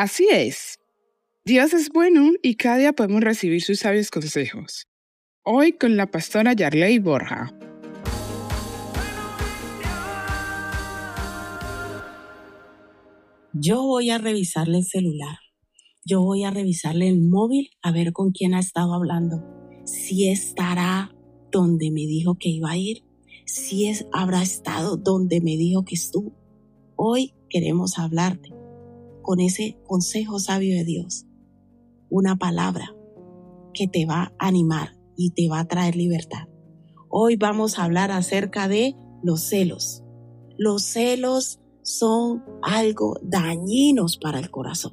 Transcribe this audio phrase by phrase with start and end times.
[0.00, 0.78] Así es.
[1.44, 4.86] Dios es bueno y cada día podemos recibir sus sabios consejos.
[5.44, 7.52] Hoy con la pastora Yarley Borja.
[13.52, 15.38] Yo voy a revisarle el celular.
[16.04, 19.42] Yo voy a revisarle el móvil a ver con quién ha estado hablando.
[19.84, 21.12] Si estará
[21.50, 23.02] donde me dijo que iba a ir.
[23.46, 26.36] Si es, habrá estado donde me dijo que estuvo.
[26.94, 28.57] Hoy queremos hablarte
[29.28, 31.26] con ese consejo sabio de Dios.
[32.08, 32.96] Una palabra
[33.74, 36.48] que te va a animar y te va a traer libertad.
[37.10, 40.02] Hoy vamos a hablar acerca de los celos.
[40.56, 44.92] Los celos son algo dañinos para el corazón.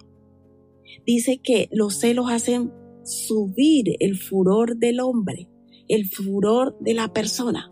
[1.06, 2.74] Dice que los celos hacen
[3.06, 5.48] subir el furor del hombre,
[5.88, 7.72] el furor de la persona.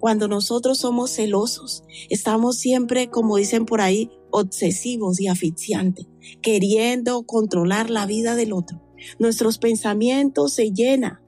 [0.00, 6.06] Cuando nosotros somos celosos, estamos siempre, como dicen por ahí, obsesivos y asfixiantes,
[6.40, 8.80] queriendo controlar la vida del otro.
[9.18, 11.20] Nuestros pensamientos se llenan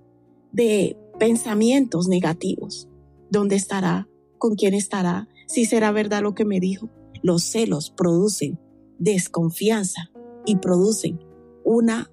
[0.53, 2.89] de pensamientos negativos.
[3.31, 4.09] ¿Dónde estará?
[4.39, 5.29] ¿Con quién estará?
[5.47, 6.91] ¿Si será verdad lo que me dijo?
[7.23, 8.59] Los celos producen
[8.99, 10.11] desconfianza
[10.47, 11.21] y producen
[11.65, 12.11] una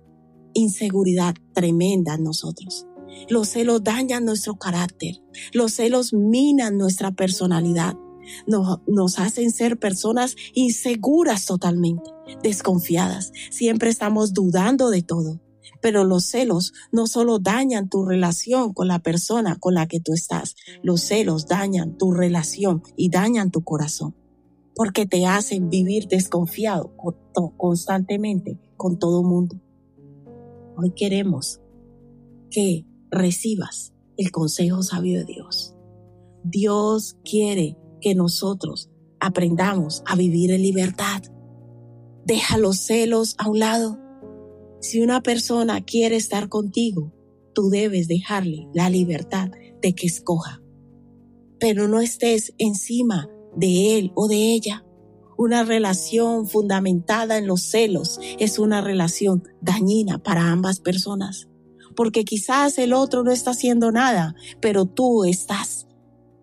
[0.53, 2.87] inseguridad tremenda en nosotros.
[3.29, 5.15] Los celos dañan nuestro carácter.
[5.53, 7.95] Los celos minan nuestra personalidad.
[8.45, 12.09] Nos, nos, hacen ser personas inseguras totalmente,
[12.43, 13.31] desconfiadas.
[13.51, 15.41] Siempre estamos dudando de todo.
[15.81, 20.13] Pero los celos no solo dañan tu relación con la persona con la que tú
[20.13, 24.15] estás, los celos dañan tu relación y dañan tu corazón
[24.77, 26.95] porque te hacen vivir desconfiado
[27.57, 29.59] constantemente con todo mundo.
[30.77, 31.59] Hoy queremos
[32.51, 35.75] que recibas el consejo sabio de Dios.
[36.43, 41.23] Dios quiere que nosotros aprendamos a vivir en libertad.
[42.25, 43.99] Deja los celos a un lado.
[44.79, 47.13] Si una persona quiere estar contigo,
[47.53, 49.49] tú debes dejarle la libertad
[49.81, 50.61] de que escoja.
[51.59, 54.85] Pero no estés encima de él o de ella.
[55.37, 61.47] Una relación fundamentada en los celos es una relación dañina para ambas personas,
[61.97, 65.87] porque quizás el otro no está haciendo nada, pero tú estás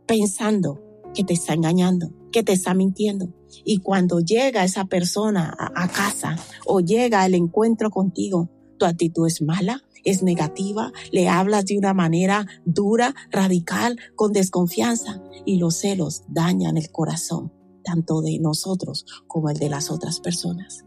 [0.04, 0.82] pensando
[1.15, 3.32] que te está engañando, que te está mintiendo.
[3.65, 9.42] Y cuando llega esa persona a, casa o llega al encuentro contigo, tu actitud es
[9.42, 16.25] mala, es negativa, le hablas de una manera dura, radical, con desconfianza y los celos
[16.26, 17.53] dañan el corazón,
[17.84, 20.84] tanto de nosotros como el de las otras personas.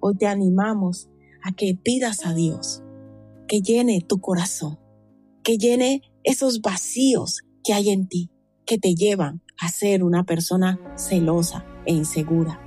[0.00, 1.08] Hoy te animamos
[1.42, 2.82] a que pidas a Dios
[3.46, 4.78] que llene tu corazón,
[5.42, 8.30] que llene esos vacíos que hay en ti,
[8.66, 12.60] que te llevan a ser una persona celosa e insegura.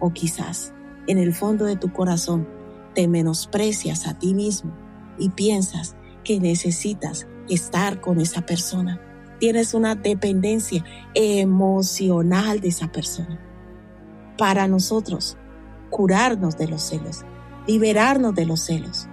[0.00, 0.72] O quizás
[1.06, 2.48] en el fondo de tu corazón
[2.94, 4.74] te menosprecias a ti mismo
[5.18, 9.00] y piensas que necesitas estar con esa persona.
[9.40, 10.84] Tienes una dependencia
[11.14, 13.40] emocional de esa persona.
[14.36, 15.36] Para nosotros,
[15.90, 17.24] curarnos de los celos,
[17.66, 19.08] liberarnos de los celos,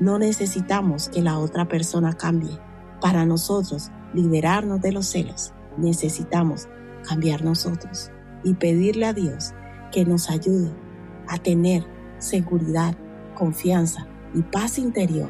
[0.00, 2.58] no necesitamos que la otra persona cambie.
[3.00, 6.68] Para nosotros, liberarnos de los celos, necesitamos
[7.06, 8.10] cambiar nosotros
[8.42, 9.54] y pedirle a Dios
[9.92, 10.70] que nos ayude
[11.28, 11.86] a tener
[12.18, 12.94] seguridad,
[13.34, 15.28] confianza y paz interior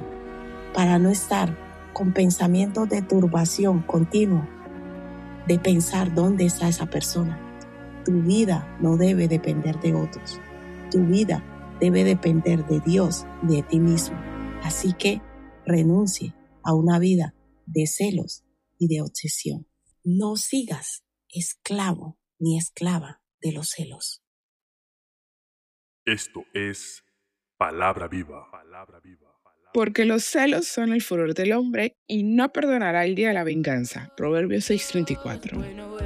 [0.74, 1.56] para no estar
[1.92, 4.46] con pensamientos de turbación continuo,
[5.46, 7.38] de pensar dónde está esa persona.
[8.04, 10.40] Tu vida no debe depender de otros.
[10.90, 11.42] Tu vida
[11.80, 14.35] debe depender de Dios y de ti mismo.
[14.66, 15.20] Así que
[15.64, 16.34] renuncie
[16.64, 18.44] a una vida de celos
[18.80, 19.68] y de obsesión.
[20.02, 24.24] No sigas esclavo ni esclava de los celos.
[26.04, 27.04] Esto es
[27.56, 28.50] palabra viva.
[28.50, 29.36] Palabra viva
[29.72, 33.44] porque los celos son el furor del hombre y no perdonará el día de la
[33.44, 34.10] venganza.
[34.16, 36.05] Proverbios 6:34.